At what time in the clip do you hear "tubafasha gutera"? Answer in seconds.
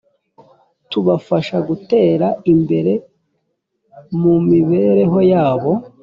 0.91-2.27